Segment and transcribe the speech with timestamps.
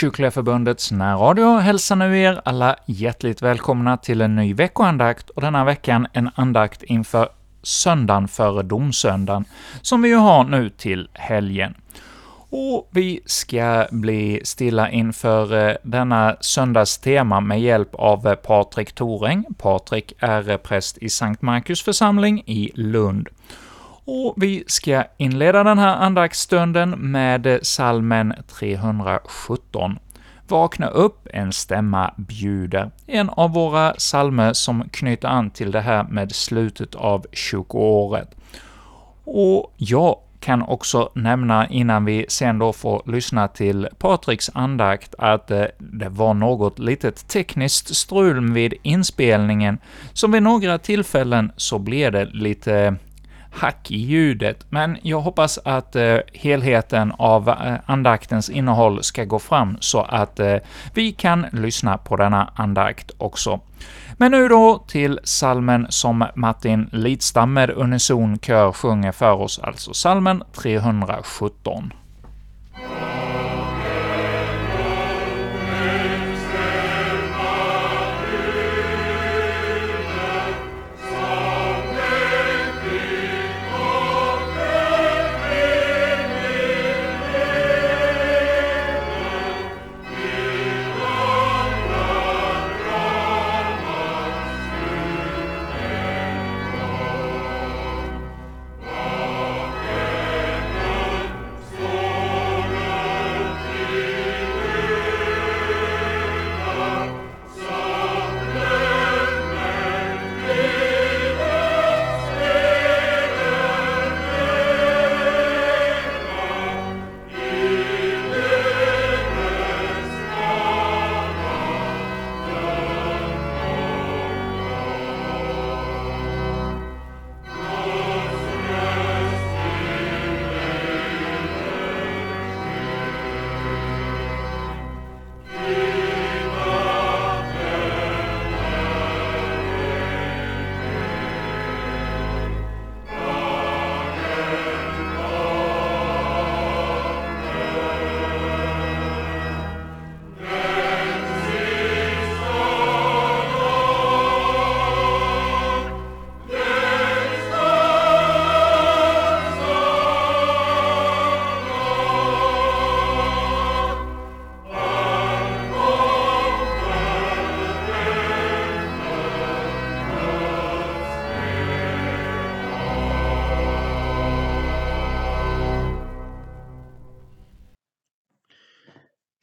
[0.00, 5.64] Kyrkliga Förbundets närradio hälsar nu er alla hjärtligt välkomna till en ny veckoandakt, och denna
[5.64, 7.28] veckan en andakt inför
[7.62, 9.44] söndagen före domsöndagen,
[9.82, 11.74] som vi ju har nu till helgen.
[12.50, 18.92] Och vi ska bli stilla inför eh, denna söndags tema med hjälp av eh, Patrik
[18.92, 19.44] Toräng.
[19.58, 23.28] Patrik är eh, präst i Sankt Markus församling i Lund.
[24.06, 29.98] Och vi ska inleda den här andaktsstunden med salmen 317.
[30.48, 32.90] Vakna upp, en stämma bjuder.
[33.06, 38.36] En av våra salmer som knyter an till det här med slutet av kyrkoåret.
[39.24, 45.50] Och jag kan också nämna innan vi sen då får lyssna till Patriks andakt att
[45.50, 49.78] eh, det var något litet tekniskt strul vid inspelningen,
[50.12, 52.96] så vid några tillfällen så blev det lite
[53.56, 59.38] hack i ljudet, men jag hoppas att eh, helheten av eh, andaktens innehåll ska gå
[59.38, 60.56] fram så att eh,
[60.94, 63.60] vi kan lyssna på denna andakt också.
[64.16, 69.94] Men nu då till salmen som Martin Lidstam med unison kör sjunger för oss, alltså
[69.94, 71.92] salmen 317.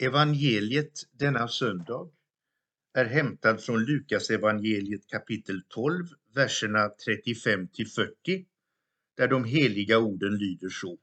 [0.03, 2.09] Evangeliet denna söndag
[2.93, 8.45] är hämtad från Lukas evangeliet kapitel 12, verserna 35 till 40,
[9.17, 10.97] där de heliga orden lyder så.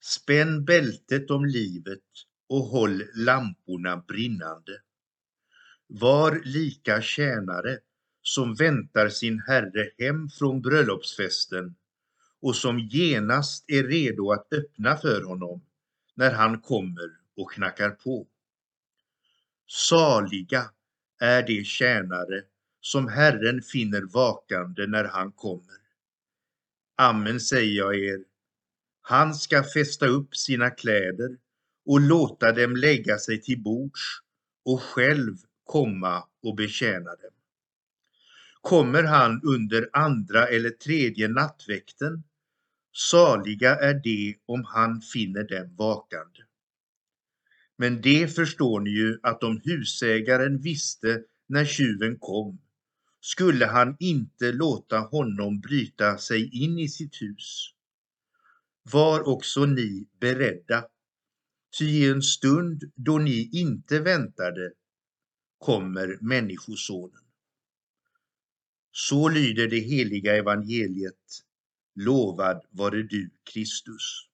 [0.00, 2.04] Spänn bältet om livet
[2.48, 4.82] och håll lamporna brinnande.
[5.86, 7.78] Var lika tjänare
[8.22, 11.74] som väntar sin herre hem från bröllopsfesten
[12.40, 15.64] och som genast är redo att öppna för honom
[16.14, 18.26] när han kommer och knackar på.
[19.66, 20.70] Saliga
[21.20, 22.42] är de tjänare
[22.80, 25.78] som Herren finner vakande när han kommer.
[26.96, 28.24] Amen säger jag er,
[29.00, 31.38] han ska fästa upp sina kläder
[31.86, 34.00] och låta dem lägga sig till bords
[34.64, 37.34] och själv komma och betjäna dem.
[38.60, 42.22] Kommer han under andra eller tredje nattväkten,
[42.92, 46.47] saliga är de om han finner dem vakande.
[47.80, 52.58] Men det förstår ni ju att om husägaren visste när tjuven kom
[53.20, 57.74] skulle han inte låta honom bryta sig in i sitt hus.
[58.82, 60.84] Var också ni beredda,
[61.78, 64.72] ty i en stund då ni inte väntade
[65.58, 67.24] kommer Människosonen.
[68.92, 71.44] Så lyder det heliga evangeliet.
[71.94, 74.28] Lovad vare du, Kristus.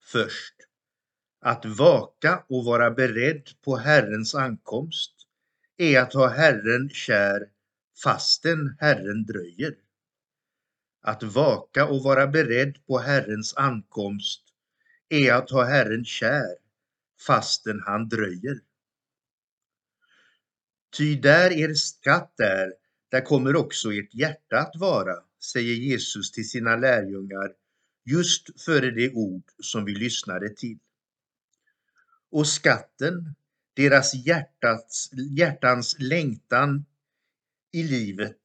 [0.00, 0.54] Först
[1.44, 5.12] att vaka och vara beredd på Herrens ankomst
[5.76, 7.48] är att ha Herren kär
[8.02, 9.74] fastän Herren dröjer.
[11.02, 14.42] Att vaka och vara beredd på Herrens ankomst
[15.08, 16.56] är att ha Herren kär
[17.26, 18.60] fastän han dröjer.
[20.96, 22.72] Ty där er skatt är,
[23.10, 27.52] där kommer också ert hjärta att vara, säger Jesus till sina lärjungar
[28.04, 30.78] just före det ord som vi lyssnade till.
[32.32, 33.34] Och skatten,
[33.74, 36.84] deras hjärtats, hjärtans längtan
[37.72, 38.40] i livet,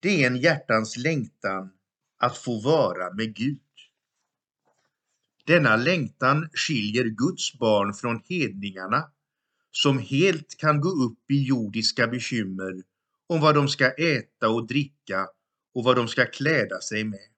[0.00, 1.72] det är en hjärtans längtan
[2.18, 3.60] att få vara med Gud.
[5.46, 9.12] Denna längtan skiljer Guds barn från hedningarna
[9.70, 12.82] som helt kan gå upp i jordiska bekymmer
[13.26, 15.26] om vad de ska äta och dricka
[15.74, 17.28] och vad de ska kläda sig med.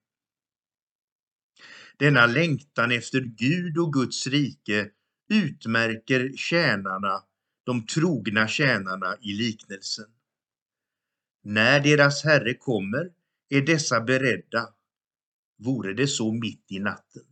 [1.97, 4.91] Denna längtan efter Gud och Guds rike
[5.29, 7.23] utmärker tjänarna,
[7.63, 10.05] de trogna tjänarna i liknelsen.
[11.43, 13.11] När deras herre kommer
[13.49, 14.69] är dessa beredda,
[15.57, 17.23] vore det så mitt i natten.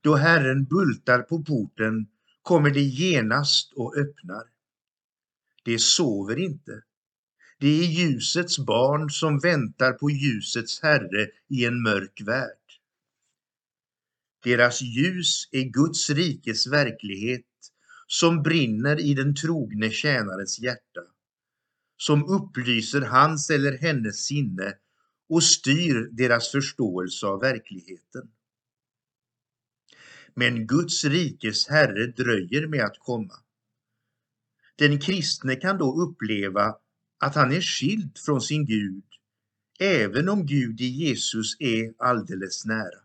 [0.00, 2.06] Då Herren bultar på porten
[2.42, 4.44] kommer det genast och öppnar.
[5.64, 6.82] Det sover inte.
[7.58, 12.61] Det är ljusets barn som väntar på ljusets herre i en mörk värld.
[14.42, 17.46] Deras ljus är Guds rikes verklighet
[18.06, 21.00] som brinner i den trogne tjänarens hjärta,
[21.96, 24.74] som upplyser hans eller hennes sinne
[25.28, 28.30] och styr deras förståelse av verkligheten.
[30.34, 33.34] Men Guds rikes herre dröjer med att komma.
[34.76, 36.76] Den kristne kan då uppleva
[37.18, 39.04] att han är skild från sin Gud,
[39.78, 43.01] även om Gud i Jesus är alldeles nära.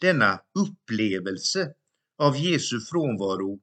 [0.00, 1.74] Denna upplevelse
[2.18, 3.60] av Jesu frånvaro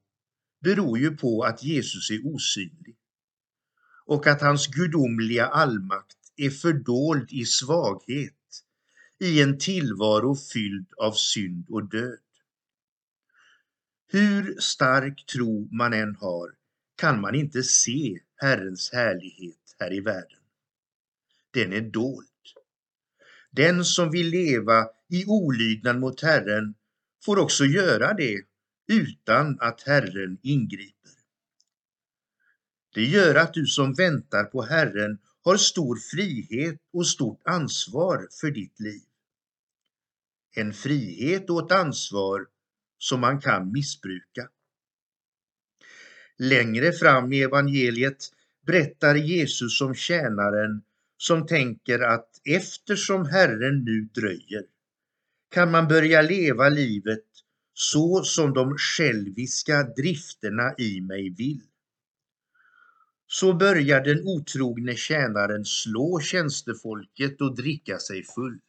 [0.62, 2.96] beror ju på att Jesus är osynlig
[4.06, 8.36] och att hans gudomliga allmakt är fördold i svaghet
[9.20, 12.20] i en tillvaro fylld av synd och död.
[14.08, 16.56] Hur stark tro man än har
[16.96, 20.40] kan man inte se Herrens härlighet här i världen.
[21.52, 22.28] Den är dold.
[23.52, 26.74] Den som vill leva i olydnad mot Herren
[27.26, 28.42] får också göra det
[28.88, 31.12] utan att Herren ingriper.
[32.94, 38.52] Det gör att du som väntar på Herren har stor frihet och stort ansvar för
[38.52, 39.02] ditt liv.
[40.56, 42.48] En frihet och ett ansvar
[42.98, 44.50] som man kan missbruka.
[46.38, 48.34] Längre fram i evangeliet
[48.66, 50.84] berättar Jesus om tjänaren
[51.18, 54.64] som tänker att eftersom Herren nu dröjer
[55.52, 57.26] kan man börja leva livet
[57.74, 61.62] så som de själviska drifterna i mig vill.
[63.28, 68.60] Så börjar den otrogne tjänaren slå tjänstefolket och dricka sig full.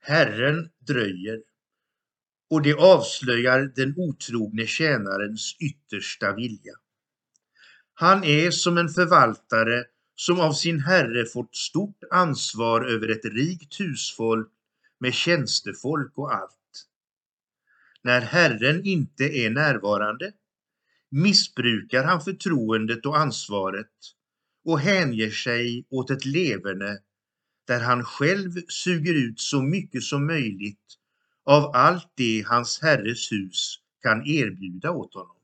[0.00, 1.42] Herren dröjer
[2.50, 6.74] och det avslöjar den otrogne tjänarens yttersta vilja.
[7.94, 9.84] Han är som en förvaltare
[10.20, 14.48] som av sin herre fått stort ansvar över ett rikt husfolk
[15.00, 16.86] med tjänstefolk och allt.
[18.02, 20.32] När Herren inte är närvarande
[21.10, 23.92] missbrukar han förtroendet och ansvaret
[24.64, 26.98] och hänger sig åt ett leverne
[27.66, 30.98] där han själv suger ut så mycket som möjligt
[31.44, 35.37] av allt det hans herres hus kan erbjuda åt honom.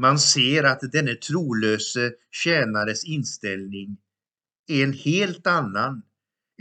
[0.00, 3.96] Man ser att denne trolöse tjänares inställning
[4.66, 6.02] är en helt annan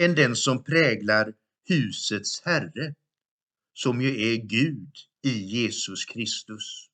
[0.02, 1.34] än den som präglar
[1.68, 2.96] husets herre,
[3.74, 4.92] som ju är Gud
[5.24, 6.90] i Jesus Kristus.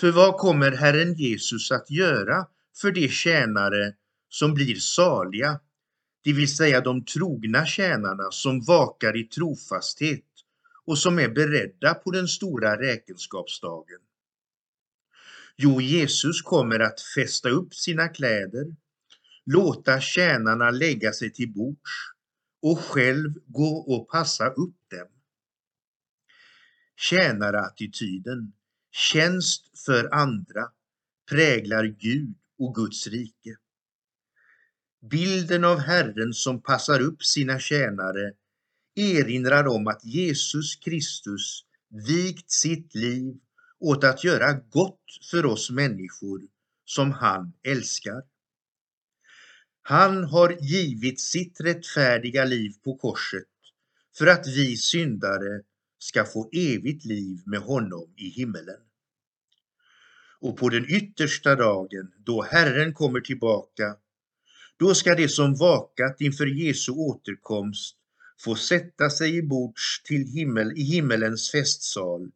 [0.00, 2.46] För vad kommer Herren Jesus att göra
[2.80, 3.94] för de tjänare
[4.28, 5.60] som blir saliga,
[6.24, 10.24] det vill säga de trogna tjänarna som vakar i trofasthet
[10.84, 14.00] och som är beredda på den stora räkenskapsdagen?
[15.58, 18.76] Jo, Jesus kommer att fästa upp sina kläder,
[19.44, 21.90] låta tjänarna lägga sig till bords
[22.62, 25.08] och själv gå och passa upp dem.
[26.96, 28.52] Tjänarattityden,
[28.90, 30.70] tjänst för andra,
[31.30, 33.56] präglar Gud och Guds rike.
[35.10, 38.32] Bilden av Herren som passar upp sina tjänare
[38.94, 41.64] erinrar om att Jesus Kristus
[42.08, 43.34] vigt sitt liv
[43.86, 45.00] åt att göra gott
[45.30, 46.40] för oss människor
[46.84, 48.22] som han älskar.
[49.82, 53.48] Han har givit sitt rättfärdiga liv på korset
[54.18, 55.62] för att vi syndare
[55.98, 58.80] ska få evigt liv med honom i himmelen.
[60.40, 63.96] Och på den yttersta dagen, då Herren kommer tillbaka,
[64.76, 67.96] då ska de som vakat inför Jesu återkomst
[68.40, 72.30] få sätta sig i bords till himmel, i himmelens festsal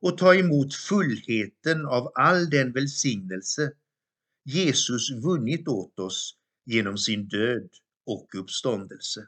[0.00, 3.72] och ta emot fullheten av all den välsignelse
[4.44, 7.68] Jesus vunnit åt oss genom sin död
[8.06, 9.26] och uppståndelse.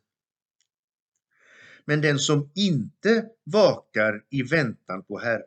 [1.85, 5.47] Men den som inte vakar i väntan på Herren,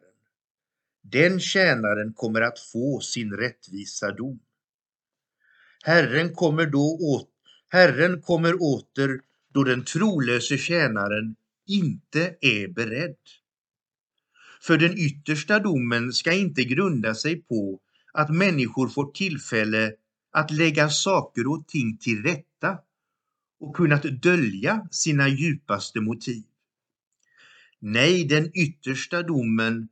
[1.02, 4.40] den tjänaren kommer att få sin rättvisa dom.
[5.84, 7.32] Herren kommer då åt,
[7.70, 11.36] Herren kommer åter då den trolöse tjänaren
[11.68, 13.18] inte är beredd.
[14.68, 17.80] För den yttersta domen ska inte grunda sig på
[18.14, 19.94] att människor får tillfälle
[20.32, 22.78] att lägga saker och ting till rätta
[23.60, 26.44] och kunnat dölja sina djupaste motiv.
[27.80, 29.88] Nej, den yttersta domen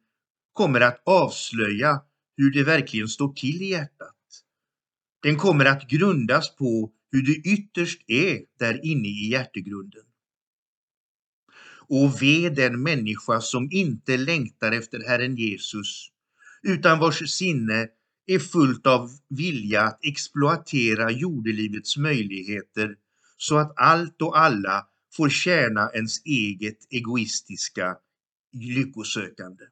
[0.54, 2.02] kommer att avslöja
[2.38, 4.16] hur det verkligen står till i hjärtat.
[5.22, 10.04] Den kommer att grundas på hur det ytterst är där inne i hjärtegrunden.
[11.90, 16.10] Och ve den människa som inte längtar efter Herren Jesus,
[16.64, 17.88] utan vars sinne
[18.26, 22.96] är fullt av vilja att exploatera jordelivets möjligheter
[23.38, 27.96] så att allt och alla får tjäna ens eget egoistiska
[28.54, 29.64] lyckosökande.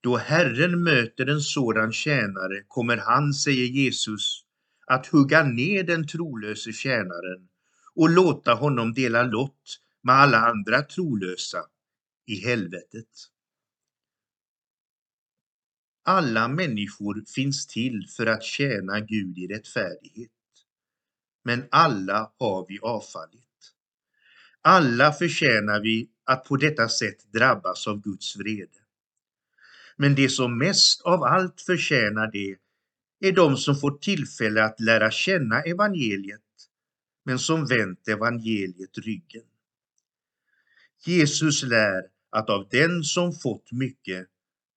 [0.00, 4.44] Då Herren möter en sådan tjänare kommer han, säger Jesus,
[4.86, 7.48] att hugga ner den trolöse tjänaren
[7.94, 11.64] och låta honom dela lott med alla andra trolösa
[12.26, 13.08] i helvetet.
[16.04, 20.30] Alla människor finns till för att tjäna Gud i rättfärdighet.
[21.44, 23.74] Men alla har vi avfallit.
[24.62, 28.78] Alla förtjänar vi att på detta sätt drabbas av Guds vrede.
[29.96, 32.56] Men det som mest av allt förtjänar det
[33.20, 36.40] är de som får tillfälle att lära känna evangeliet,
[37.24, 39.44] men som vänt evangeliet ryggen.
[41.06, 44.26] Jesus lär att av den som fått mycket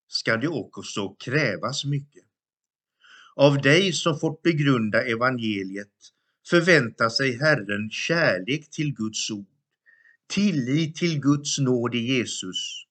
[0.07, 2.23] ska det också krävas mycket.
[3.35, 5.93] Av dig som fått begrunda evangeliet
[6.49, 9.45] förväntar sig Herren kärlek till Guds ord,
[10.27, 12.85] tillit till Guds nåd i Jesus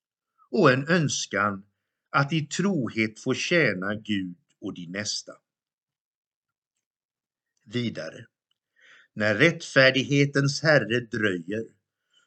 [0.50, 1.64] och en önskan
[2.10, 5.32] att i trohet få tjäna Gud och din nästa.
[7.64, 8.26] Vidare,
[9.14, 11.64] när rättfärdighetens Herre dröjer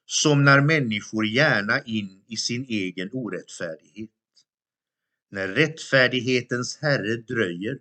[0.05, 4.10] somnar människor gärna in i sin egen orättfärdighet.
[5.31, 7.79] När rättfärdighetens Herre dröjer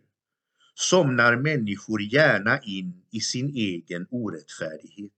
[0.74, 5.12] somnar människor gärna in i sin egen orättfärdighet.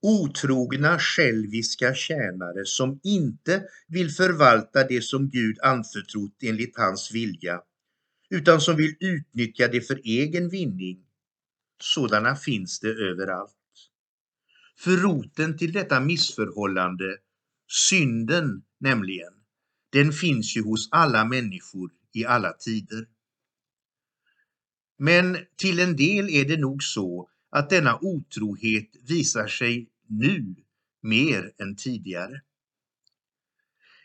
[0.00, 7.62] Otrogna själviska tjänare som inte vill förvalta det som Gud anförtrott enligt hans vilja,
[8.30, 11.04] utan som vill utnyttja det för egen vinning,
[11.80, 13.52] sådana finns det överallt.
[14.78, 17.16] För roten till detta missförhållande,
[17.90, 19.32] synden nämligen,
[19.92, 23.06] den finns ju hos alla människor i alla tider.
[24.98, 30.54] Men till en del är det nog så att denna otrohet visar sig nu
[31.02, 32.40] mer än tidigare.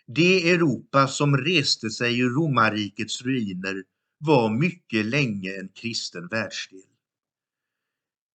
[0.08, 3.84] Det Europa som reste sig ur romarrikets ruiner
[4.18, 6.91] var mycket länge en kristen världsdel.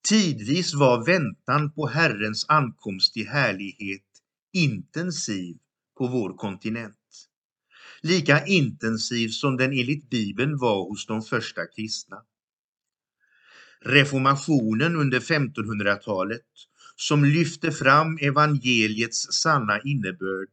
[0.09, 4.03] Tidvis var väntan på Herrens ankomst i härlighet
[4.53, 5.57] intensiv
[5.99, 7.29] på vår kontinent.
[8.03, 12.17] Lika intensiv som den enligt Bibeln var hos de första kristna.
[13.81, 16.47] Reformationen under 1500-talet
[16.97, 20.49] som lyfte fram evangeliets sanna innebörd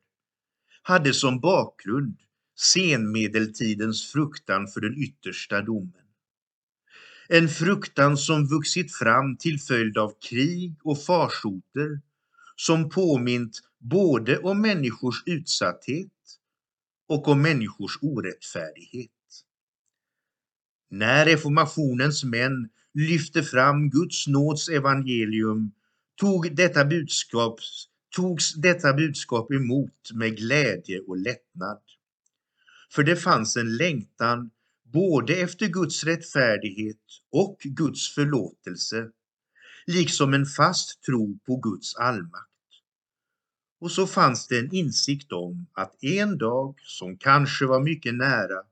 [0.82, 2.18] hade som bakgrund
[2.60, 6.03] senmedeltidens fruktan för den yttersta domen.
[7.30, 12.02] En fruktan som vuxit fram till följd av krig och farsoter
[12.56, 16.12] som påmint både om människors utsatthet
[17.08, 19.10] och om människors orättfärdighet.
[20.90, 25.72] När reformationens män lyfte fram Guds nåds evangelium
[26.16, 27.60] tog detta budskap,
[28.16, 31.82] togs detta budskap emot med glädje och lättnad.
[32.92, 34.50] För det fanns en längtan
[34.94, 39.10] både efter Guds rättfärdighet och Guds förlåtelse,
[39.88, 42.50] liksom en fast tro på Guds allmakt.
[43.80, 48.64] Och så fanns det en insikt om att en dag, som kanske var mycket nära,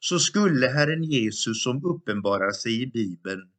[0.00, 3.50] så skulle Herren Jesus som uppenbarar sig i Bibeln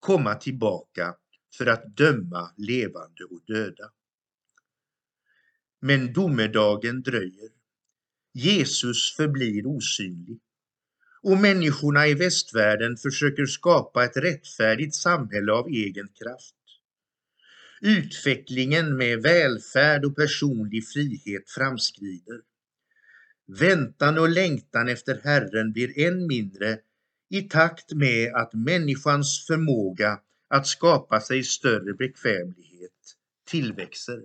[0.00, 1.14] komma tillbaka
[1.58, 3.90] för att döma levande och döda.
[5.80, 7.50] Men domedagen dröjer.
[8.32, 10.40] Jesus förblir osynlig
[11.22, 16.54] och människorna i västvärlden försöker skapa ett rättfärdigt samhälle av egen kraft.
[17.80, 22.40] Utvecklingen med välfärd och personlig frihet framskrider.
[23.46, 26.78] Väntan och längtan efter Herren blir än mindre
[27.28, 32.92] i takt med att människans förmåga att skapa sig större bekvämlighet
[33.46, 34.22] tillväxer.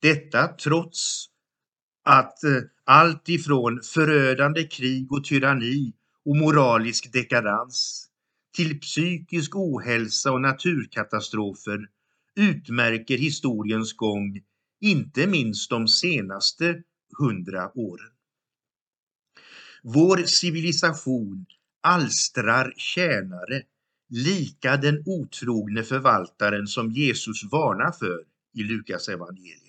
[0.00, 1.26] Detta trots
[2.04, 5.92] att eh, allt ifrån förödande krig och tyranni
[6.24, 8.08] och moralisk dekadans
[8.56, 11.88] till psykisk ohälsa och naturkatastrofer
[12.36, 14.40] utmärker historiens gång,
[14.80, 16.82] inte minst de senaste
[17.18, 18.10] hundra åren.
[19.82, 21.46] Vår civilisation
[21.82, 23.62] alstrar tjänare
[24.08, 29.63] lika den otrogne förvaltaren som Jesus varnar för i Lukas evangeliet.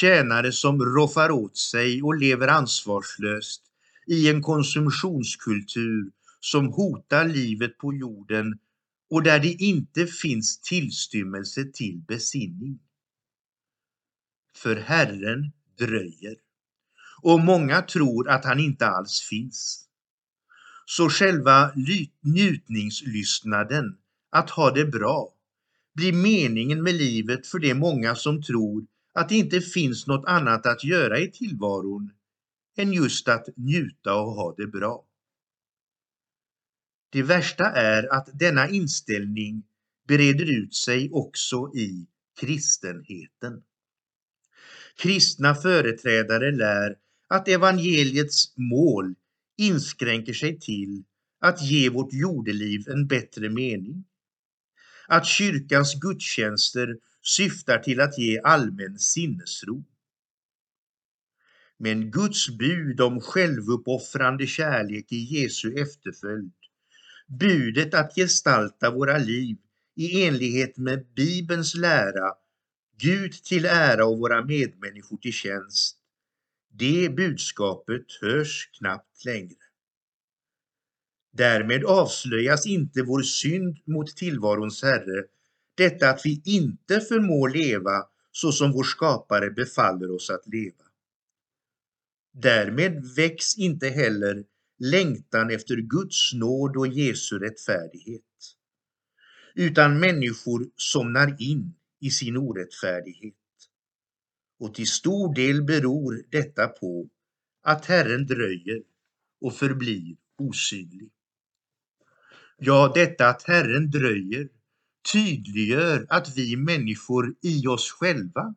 [0.00, 3.62] Tjänare som roffar åt sig och lever ansvarslöst
[4.06, 6.10] i en konsumtionskultur
[6.40, 8.58] som hotar livet på jorden
[9.10, 12.78] och där det inte finns tillstymmelse till besinning.
[14.56, 16.36] För Herren dröjer
[17.22, 19.88] och många tror att han inte alls finns.
[20.86, 21.72] Så själva
[22.22, 23.96] njutningslystnaden,
[24.30, 25.28] att ha det bra,
[25.94, 30.66] blir meningen med livet för de många som tror att det inte finns något annat
[30.66, 32.12] att göra i tillvaron
[32.76, 35.04] än just att njuta och ha det bra.
[37.10, 39.62] Det värsta är att denna inställning
[40.08, 42.06] breder ut sig också i
[42.40, 43.62] kristenheten.
[44.96, 46.96] Kristna företrädare lär
[47.28, 49.14] att evangeliets mål
[49.56, 51.04] inskränker sig till
[51.40, 54.04] att ge vårt jordeliv en bättre mening.
[55.08, 59.84] Att kyrkans gudstjänster syftar till att ge allmän sinnesro.
[61.78, 66.52] Men Guds bud om självuppoffrande kärlek i Jesu efterföljd,
[67.26, 69.56] budet att gestalta våra liv
[69.96, 72.34] i enlighet med Bibelns lära,
[72.98, 75.96] Gud till ära och våra medmänniskor till tjänst,
[76.72, 79.56] det budskapet hörs knappt längre.
[81.32, 85.24] Därmed avslöjas inte vår synd mot tillvarons Herre,
[85.74, 90.84] detta att vi inte förmår leva så som vår skapare befaller oss att leva.
[92.32, 94.44] Därmed väcks inte heller
[94.78, 98.22] längtan efter Guds nåd och Jesu rättfärdighet.
[99.54, 103.34] Utan människor somnar in i sin orättfärdighet.
[104.58, 107.08] Och till stor del beror detta på
[107.62, 108.82] att Herren dröjer
[109.40, 111.10] och förblir osynlig.
[112.58, 114.48] Ja, detta att Herren dröjer
[115.12, 118.54] tydliggör att vi människor i oss själva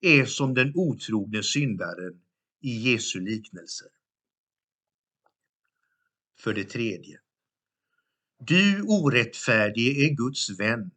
[0.00, 2.20] är som den otrogne syndaren
[2.60, 3.88] i Jesu liknelser.
[6.38, 7.20] För det tredje.
[8.38, 10.90] Du orättfärdige är Guds vän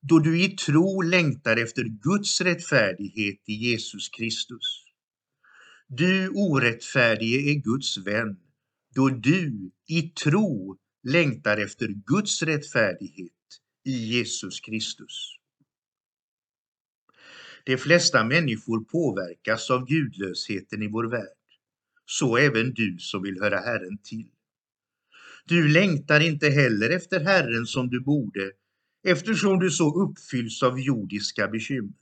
[0.00, 4.84] då du i tro längtar efter Guds rättfärdighet i Jesus Kristus.
[5.88, 8.36] Du orättfärdige är Guds vän
[8.94, 13.32] då du i tro längtar efter Guds rättfärdighet
[13.84, 15.38] i Jesus Kristus.
[17.64, 21.26] De flesta människor påverkas av gudlösheten i vår värld,
[22.06, 24.28] så även du som vill höra Herren till.
[25.44, 28.52] Du längtar inte heller efter Herren som du borde,
[29.04, 31.94] eftersom du så uppfylls av jordiska bekymmer.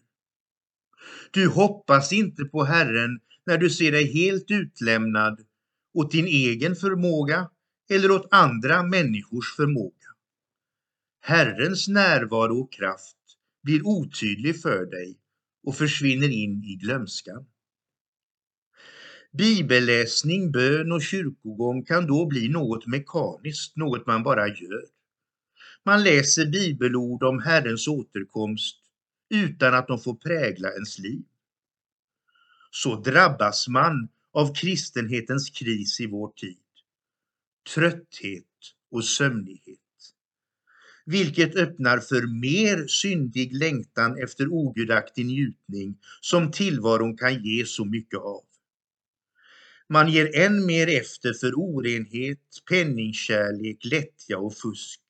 [1.30, 5.40] Du hoppas inte på Herren när du ser dig helt utlämnad
[5.94, 7.50] åt din egen förmåga
[7.90, 9.99] eller åt andra människors förmåga.
[11.20, 13.16] Herrens närvaro och kraft
[13.62, 15.18] blir otydlig för dig
[15.62, 17.46] och försvinner in i glömskan.
[19.32, 24.84] Bibelläsning, bön och kyrkogång kan då bli något mekaniskt, något man bara gör.
[25.84, 28.76] Man läser bibelord om Herrens återkomst
[29.28, 31.24] utan att de får prägla ens liv.
[32.70, 36.58] Så drabbas man av kristenhetens kris i vår tid.
[37.74, 39.89] Trötthet och sömnighet
[41.06, 48.18] vilket öppnar för mer syndig längtan efter ogudaktig njutning som tillvaron kan ge så mycket
[48.18, 48.42] av.
[49.88, 55.00] Man ger än mer efter för orenhet, penningkärlek, lättja och fusk.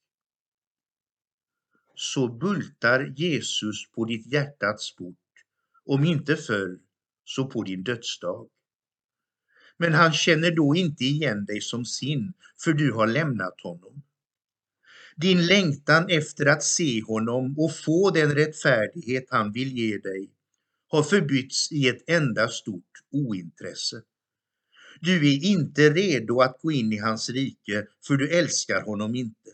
[1.95, 5.17] Så bultar Jesus på ditt hjärtats port,
[5.85, 6.79] om inte förr
[7.25, 8.49] så på din dödsdag.
[9.77, 12.33] Men han känner då inte igen dig som sin,
[12.65, 14.03] för du har lämnat honom.
[15.21, 20.31] Din längtan efter att se honom och få den rättfärdighet han vill ge dig
[20.89, 24.03] har förbytts i ett enda stort ointresse.
[25.01, 29.51] Du är inte redo att gå in i hans rike, för du älskar honom inte.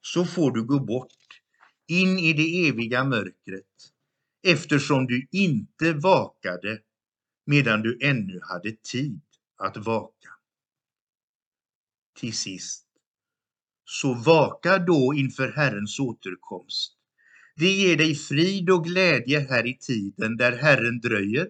[0.00, 1.40] Så får du gå bort,
[1.86, 3.92] in i det eviga mörkret,
[4.42, 6.80] eftersom du inte vakade
[7.46, 9.20] medan du ännu hade tid
[9.56, 10.28] att vaka.
[12.18, 12.87] Till sist,
[13.90, 16.92] så vaka då inför Herrens återkomst.
[17.56, 21.48] Det ger dig frid och glädje här i tiden där Herren dröjer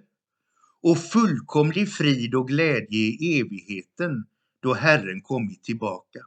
[0.82, 4.24] och fullkomlig frid och glädje i evigheten
[4.62, 6.18] då Herren kommit tillbaka.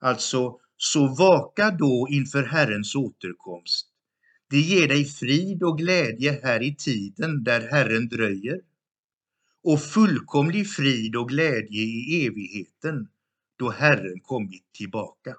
[0.00, 3.86] Alltså, så vaka då inför Herrens återkomst.
[4.50, 8.60] Det ger dig frid och glädje här i tiden där Herren dröjer
[9.64, 13.08] och fullkomlig frid och glädje i evigheten
[13.60, 15.36] då Herren kommit tillbaka.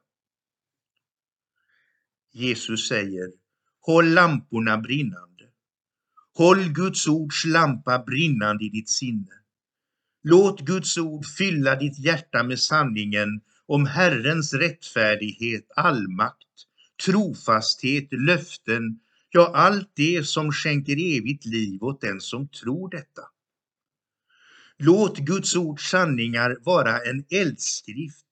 [2.31, 3.31] Jesus säger,
[3.79, 5.45] håll lamporna brinnande.
[6.33, 9.35] Håll Guds ords lampa brinnande i ditt sinne.
[10.23, 16.55] Låt Guds ord fylla ditt hjärta med sanningen om Herrens rättfärdighet, allmakt,
[17.05, 23.21] trofasthet, löften, ja, allt det som skänker evigt liv åt den som tror detta.
[24.83, 28.25] Låt Guds ords sanningar vara en eldskrift,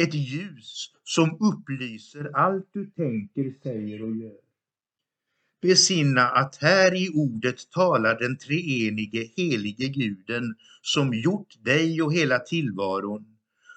[0.00, 4.38] ett ljus som upplyser allt du tänker, säger och gör.
[5.62, 12.38] Besinna att här i ordet talar den treenige helige guden som gjort dig och hela
[12.38, 13.24] tillvaron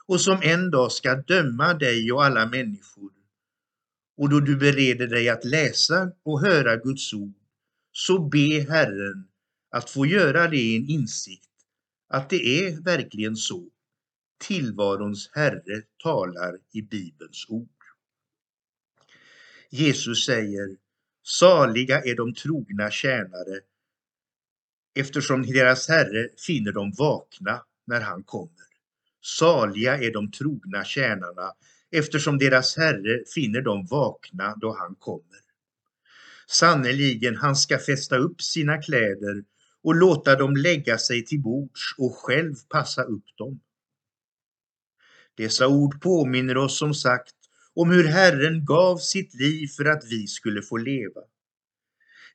[0.06, 3.12] och som en dag ska döma dig och alla människor.
[4.18, 7.36] Och då du bereder dig att läsa och höra Guds ord,
[7.92, 9.28] så be Herren
[9.72, 11.50] att få göra det i en insikt
[12.08, 13.70] att det är verkligen så.
[14.38, 17.70] Tillvarons Herre talar i Bibelns ord.
[19.70, 20.78] Jesus säger,
[21.24, 23.60] saliga är de trogna tjänare
[24.96, 28.66] eftersom deras Herre finner dem vakna när han kommer.
[29.22, 31.54] Saliga är de trogna tjänarna
[31.92, 35.40] eftersom deras Herre finner dem vakna då han kommer.
[36.48, 39.44] Sannerligen, han ska fästa upp sina kläder
[39.86, 43.60] och låta dem lägga sig till bords och själv passa upp dem.
[45.36, 47.36] Dessa ord påminner oss som sagt
[47.74, 51.22] om hur Herren gav sitt liv för att vi skulle få leva.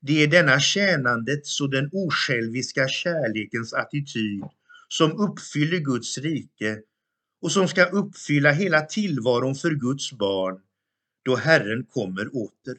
[0.00, 4.44] Det är denna tjänandets och den osjälviska kärlekens attityd
[4.88, 6.80] som uppfyller Guds rike
[7.42, 10.60] och som ska uppfylla hela tillvaron för Guds barn
[11.22, 12.76] då Herren kommer åter.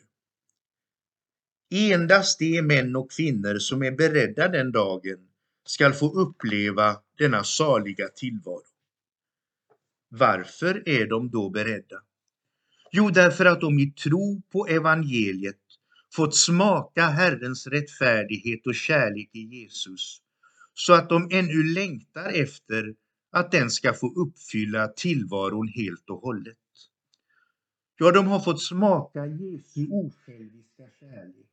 [1.74, 5.28] Endast de män och kvinnor som är beredda den dagen
[5.66, 8.64] skall få uppleva denna saliga tillvaro.
[10.10, 12.02] Varför är de då beredda?
[12.92, 15.62] Jo, därför att de i tro på evangeliet
[16.16, 20.22] fått smaka Herrens rättfärdighet och kärlek i Jesus,
[20.74, 22.96] så att de ännu längtar efter
[23.32, 26.58] att den ska få uppfylla tillvaron helt och hållet.
[27.98, 31.51] Ja, de har fått smaka Jesu osjälviska kärlek.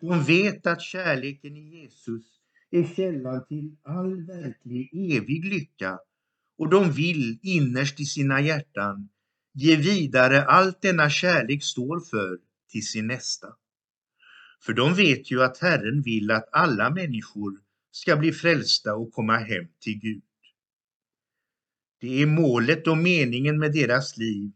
[0.00, 2.24] De vet att kärleken i Jesus
[2.70, 5.98] är källan till all verklig evig lycka
[6.58, 9.08] och de vill innerst i sina hjärtan
[9.54, 12.38] ge vidare allt denna kärlek står för
[12.70, 13.46] till sin nästa.
[14.60, 19.36] För de vet ju att Herren vill att alla människor ska bli frälsta och komma
[19.36, 20.22] hem till Gud.
[22.00, 24.52] Det är målet och meningen med deras liv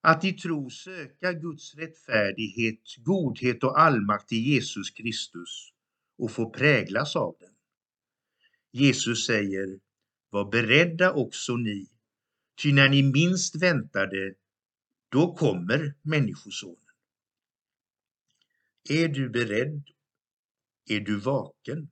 [0.00, 5.72] att i tro söka Guds rättfärdighet, godhet och allmakt i Jesus Kristus
[6.18, 7.54] och få präglas av den.
[8.72, 9.80] Jesus säger,
[10.30, 11.88] var beredda också ni,
[12.62, 14.34] ty när ni minst väntar det,
[15.08, 16.76] då kommer Människosonen.
[18.88, 19.82] Är du beredd?
[20.88, 21.90] Är du vaken?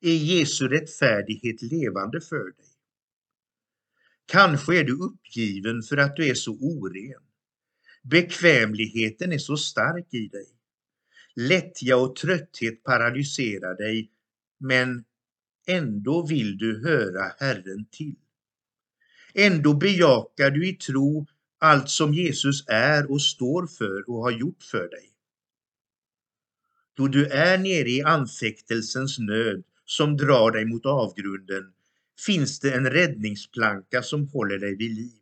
[0.00, 2.73] Är Jesu rättfärdighet levande för dig?
[4.26, 7.22] Kanske är du uppgiven för att du är så oren.
[8.02, 10.46] Bekvämligheten är så stark i dig.
[11.36, 14.10] Lättja och trötthet paralyserar dig,
[14.58, 15.04] men
[15.66, 18.16] ändå vill du höra Herren till.
[19.34, 21.26] Ändå bejakar du i tro
[21.58, 25.10] allt som Jesus är och står för och har gjort för dig.
[26.96, 31.72] Då du är nere i anfäktelsens nöd som drar dig mot avgrunden
[32.26, 35.18] finns det en räddningsplanka som håller dig vid liv.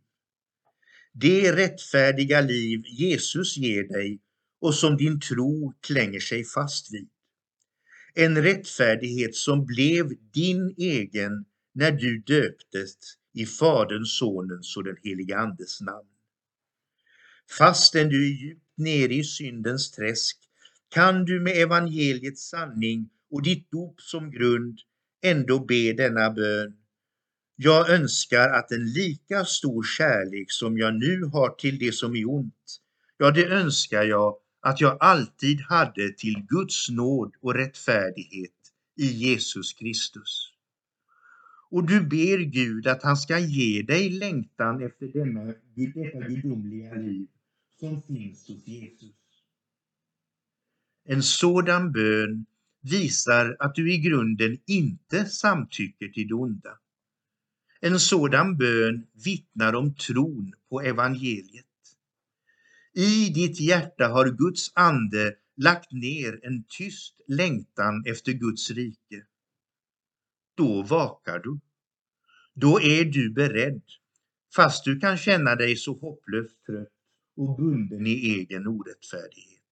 [1.12, 4.20] Det rättfärdiga liv Jesus ger dig
[4.60, 7.08] och som din tro klänger sig fast vid.
[8.14, 12.96] En rättfärdighet som blev din egen när du döptes
[13.34, 16.08] i Faderns, Sonens och den helige Andes namn.
[17.58, 20.38] Fastän du är djupt nere i syndens träsk
[20.88, 24.78] kan du med evangeliets sanning och ditt dop som grund
[25.22, 26.81] ändå be denna bön
[27.56, 32.30] jag önskar att en lika stor kärlek som jag nu har till det som är
[32.30, 32.80] ont,
[33.16, 38.50] ja, det önskar jag att jag alltid hade till Guds nåd och rättfärdighet
[38.96, 40.52] i Jesus Kristus.
[41.70, 47.26] Och du ber Gud att han ska ge dig längtan efter denna, detta gudomliga liv
[47.80, 49.14] som finns hos Jesus.
[51.04, 52.46] En sådan bön
[52.80, 56.78] visar att du i grunden inte samtycker till det onda.
[57.84, 61.66] En sådan bön vittnar om tron på evangeliet.
[62.94, 69.26] I ditt hjärta har Guds ande lagt ner en tyst längtan efter Guds rike.
[70.54, 71.60] Då vakar du.
[72.54, 73.82] Då är du beredd,
[74.54, 76.88] fast du kan känna dig så hopplöst trött
[77.36, 79.62] och bunden i egen orättfärdighet.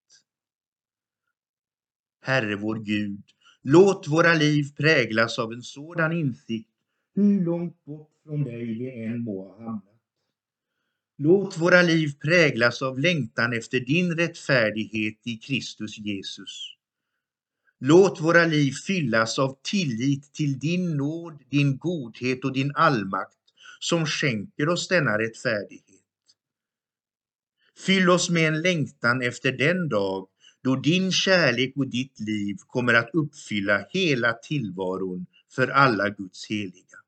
[2.23, 3.23] Herre vår Gud,
[3.62, 6.69] låt våra liv präglas av en sådan insikt
[7.14, 9.85] hur långt bort från dig vi än må ha hamnat.
[11.18, 16.77] Låt våra liv präglas av längtan efter din rättfärdighet i Kristus Jesus.
[17.79, 23.37] Låt våra liv fyllas av tillit till din nåd, din godhet och din allmakt
[23.81, 25.85] som skänker oss denna rättfärdighet.
[27.87, 30.29] Fyll oss med en längtan efter den dag
[30.62, 36.99] då din kärlek och ditt liv kommer att uppfylla hela tillvaron för alla Guds heliga.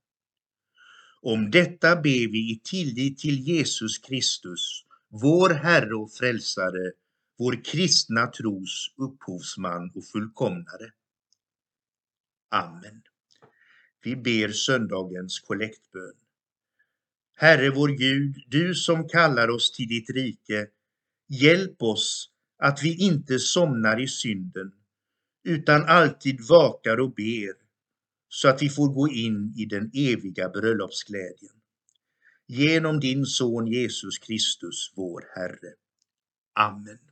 [1.25, 6.93] Om detta ber vi i tillit till Jesus Kristus, vår Herre och Frälsare,
[7.39, 10.93] vår kristna tros upphovsman och fullkomnare.
[12.51, 13.03] Amen.
[14.05, 16.15] Vi ber söndagens kollektbön.
[17.37, 20.67] Herre vår Gud, du som kallar oss till ditt rike,
[21.29, 24.73] hjälp oss att vi inte somnar i synden,
[25.45, 27.62] utan alltid vakar och ber,
[28.35, 31.55] så att vi får gå in i den eviga bröllopsglädjen.
[32.47, 35.75] Genom din son Jesus Kristus, vår Herre.
[36.55, 37.12] Amen.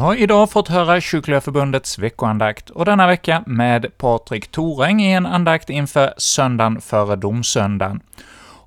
[0.00, 5.26] Har idag fått höra Kyrkliga Förbundets veckoandakt, och denna vecka med Patrik Toräng i en
[5.26, 8.00] andakt inför söndagen före domsöndagen.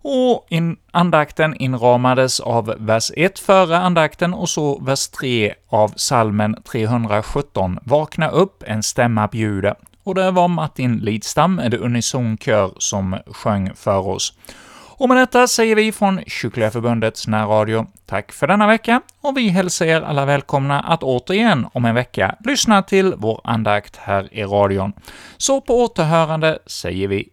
[0.02, 6.56] Och in, andakten inramades av vers 1 före andakten och så vers 3 av salmen
[6.72, 9.76] 317, ”Vakna upp, en stämma bjuder”.
[10.04, 14.34] Och det var Martin Lidstam en unison kör, som sjöng för oss.
[14.98, 19.48] Och med detta säger vi från Kyrkliga Förbundets närradio tack för denna vecka, och vi
[19.48, 24.44] hälsar er alla välkomna att återigen om en vecka lyssna till vår andakt här i
[24.44, 24.94] radion.
[25.38, 27.30] Så på återhörande säger vi